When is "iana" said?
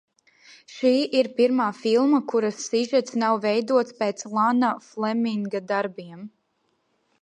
4.35-4.75